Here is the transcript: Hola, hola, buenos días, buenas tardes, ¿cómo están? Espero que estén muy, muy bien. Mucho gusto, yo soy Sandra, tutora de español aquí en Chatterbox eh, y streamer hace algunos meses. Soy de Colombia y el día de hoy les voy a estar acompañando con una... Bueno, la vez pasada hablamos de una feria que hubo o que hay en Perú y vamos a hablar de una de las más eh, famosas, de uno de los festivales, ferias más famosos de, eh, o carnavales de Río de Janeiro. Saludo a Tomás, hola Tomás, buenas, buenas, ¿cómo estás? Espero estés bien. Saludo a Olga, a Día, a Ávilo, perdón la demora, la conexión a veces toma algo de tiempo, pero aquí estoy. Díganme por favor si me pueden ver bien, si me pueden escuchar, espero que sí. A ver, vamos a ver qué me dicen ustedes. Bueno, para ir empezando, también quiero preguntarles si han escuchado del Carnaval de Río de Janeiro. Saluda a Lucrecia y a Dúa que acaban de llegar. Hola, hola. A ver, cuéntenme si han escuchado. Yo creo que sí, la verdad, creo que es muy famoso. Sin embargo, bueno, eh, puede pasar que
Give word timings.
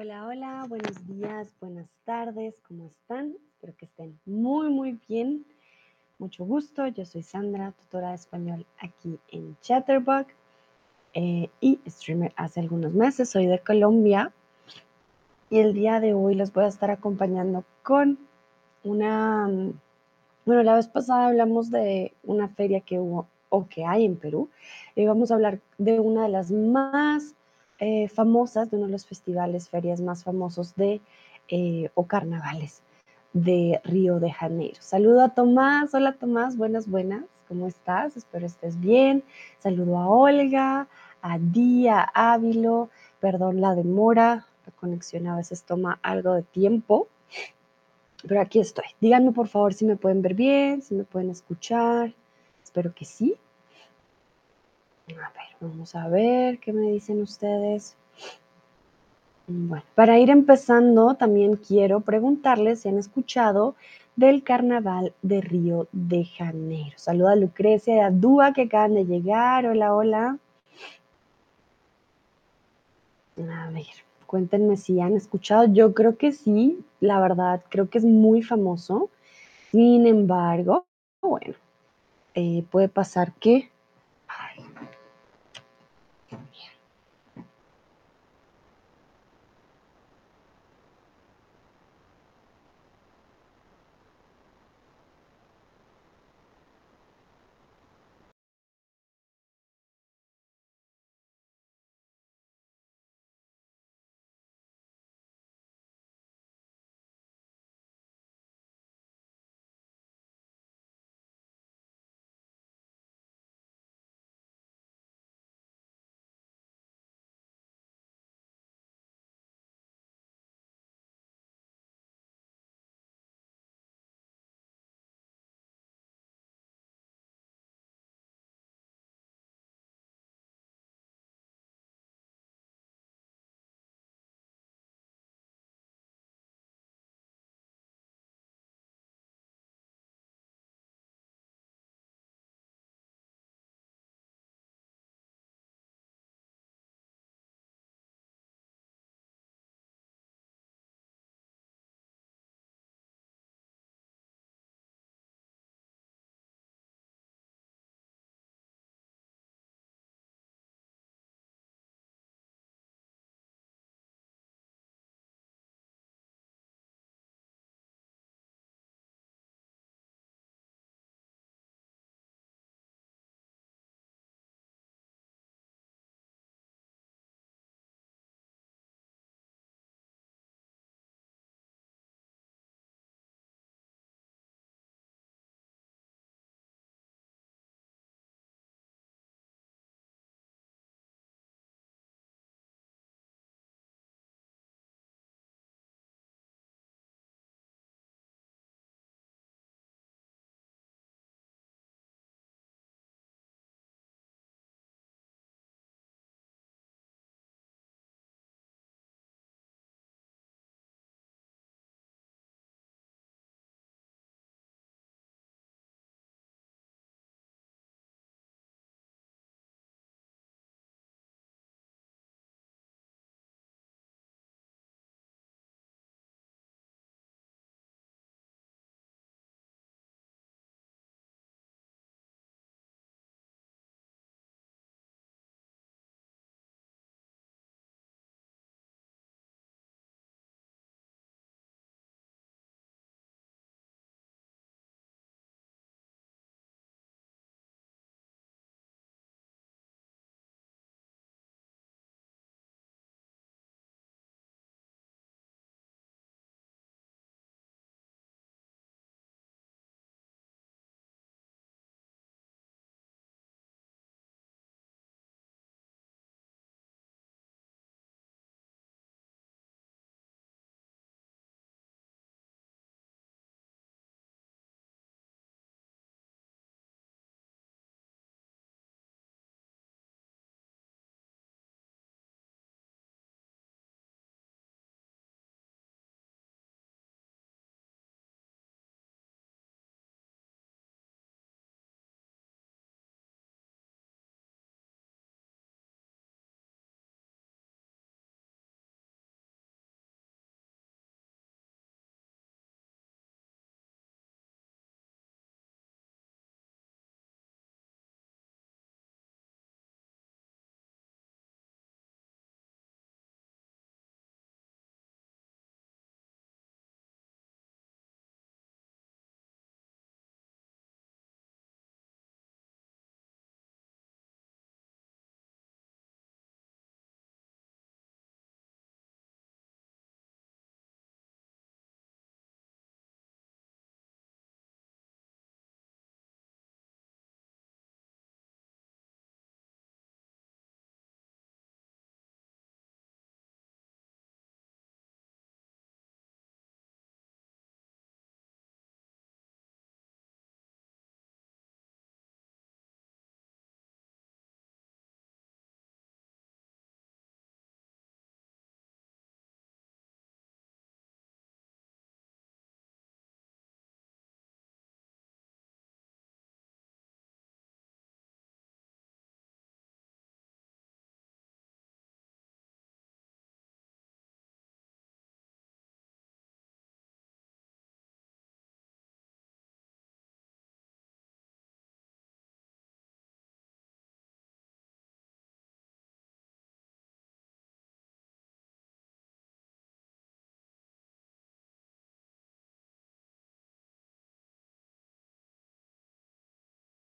Hola, 0.00 0.26
hola, 0.26 0.64
buenos 0.68 0.94
días, 1.08 1.52
buenas 1.60 1.88
tardes, 2.04 2.54
¿cómo 2.68 2.86
están? 2.86 3.34
Espero 3.54 3.74
que 3.76 3.86
estén 3.86 4.16
muy, 4.26 4.70
muy 4.70 4.96
bien. 5.08 5.44
Mucho 6.20 6.44
gusto, 6.44 6.86
yo 6.86 7.04
soy 7.04 7.24
Sandra, 7.24 7.72
tutora 7.72 8.10
de 8.10 8.14
español 8.14 8.64
aquí 8.78 9.18
en 9.32 9.56
Chatterbox 9.60 10.32
eh, 11.14 11.50
y 11.60 11.80
streamer 11.88 12.32
hace 12.36 12.60
algunos 12.60 12.92
meses. 12.92 13.28
Soy 13.28 13.46
de 13.46 13.58
Colombia 13.58 14.32
y 15.50 15.58
el 15.58 15.74
día 15.74 15.98
de 15.98 16.14
hoy 16.14 16.36
les 16.36 16.52
voy 16.52 16.62
a 16.62 16.68
estar 16.68 16.92
acompañando 16.92 17.64
con 17.82 18.20
una... 18.84 19.50
Bueno, 20.46 20.62
la 20.62 20.76
vez 20.76 20.86
pasada 20.86 21.26
hablamos 21.26 21.72
de 21.72 22.14
una 22.22 22.46
feria 22.46 22.82
que 22.82 23.00
hubo 23.00 23.26
o 23.48 23.66
que 23.66 23.84
hay 23.84 24.04
en 24.04 24.14
Perú 24.14 24.48
y 24.94 25.06
vamos 25.06 25.32
a 25.32 25.34
hablar 25.34 25.58
de 25.76 25.98
una 25.98 26.22
de 26.22 26.28
las 26.28 26.52
más 26.52 27.34
eh, 27.78 28.08
famosas, 28.08 28.70
de 28.70 28.76
uno 28.76 28.86
de 28.86 28.92
los 28.92 29.06
festivales, 29.06 29.68
ferias 29.68 30.00
más 30.00 30.24
famosos 30.24 30.74
de, 30.76 31.00
eh, 31.48 31.90
o 31.94 32.06
carnavales 32.06 32.82
de 33.32 33.80
Río 33.84 34.20
de 34.20 34.32
Janeiro. 34.32 34.78
Saludo 34.80 35.22
a 35.22 35.34
Tomás, 35.34 35.94
hola 35.94 36.12
Tomás, 36.14 36.56
buenas, 36.56 36.88
buenas, 36.88 37.24
¿cómo 37.46 37.66
estás? 37.66 38.16
Espero 38.16 38.46
estés 38.46 38.80
bien. 38.80 39.22
Saludo 39.58 39.98
a 39.98 40.08
Olga, 40.08 40.88
a 41.22 41.38
Día, 41.38 42.00
a 42.14 42.34
Ávilo, 42.34 42.90
perdón 43.20 43.60
la 43.60 43.74
demora, 43.74 44.46
la 44.66 44.72
conexión 44.72 45.26
a 45.26 45.36
veces 45.36 45.62
toma 45.62 45.98
algo 46.02 46.34
de 46.34 46.42
tiempo, 46.42 47.08
pero 48.26 48.40
aquí 48.40 48.60
estoy. 48.60 48.86
Díganme 49.00 49.32
por 49.32 49.48
favor 49.48 49.74
si 49.74 49.84
me 49.84 49.96
pueden 49.96 50.22
ver 50.22 50.34
bien, 50.34 50.82
si 50.82 50.94
me 50.94 51.04
pueden 51.04 51.30
escuchar, 51.30 52.14
espero 52.62 52.94
que 52.94 53.04
sí. 53.04 53.36
A 55.16 55.30
ver, 55.32 55.46
vamos 55.60 55.94
a 55.94 56.08
ver 56.08 56.58
qué 56.58 56.72
me 56.72 56.90
dicen 56.92 57.22
ustedes. 57.22 57.96
Bueno, 59.46 59.84
para 59.94 60.18
ir 60.18 60.28
empezando, 60.28 61.14
también 61.14 61.56
quiero 61.56 62.00
preguntarles 62.00 62.80
si 62.80 62.90
han 62.90 62.98
escuchado 62.98 63.74
del 64.14 64.42
Carnaval 64.42 65.14
de 65.22 65.40
Río 65.40 65.88
de 65.92 66.26
Janeiro. 66.26 66.98
Saluda 66.98 67.32
a 67.32 67.36
Lucrecia 67.36 67.96
y 67.96 68.00
a 68.00 68.10
Dúa 68.10 68.52
que 68.52 68.62
acaban 68.62 68.94
de 68.94 69.06
llegar. 69.06 69.64
Hola, 69.66 69.94
hola. 69.94 70.38
A 73.38 73.70
ver, 73.70 73.86
cuéntenme 74.26 74.76
si 74.76 75.00
han 75.00 75.14
escuchado. 75.14 75.72
Yo 75.72 75.94
creo 75.94 76.18
que 76.18 76.32
sí, 76.32 76.84
la 77.00 77.18
verdad, 77.18 77.62
creo 77.70 77.88
que 77.88 77.98
es 77.98 78.04
muy 78.04 78.42
famoso. 78.42 79.08
Sin 79.70 80.06
embargo, 80.06 80.84
bueno, 81.22 81.54
eh, 82.34 82.64
puede 82.70 82.88
pasar 82.88 83.32
que 83.34 83.70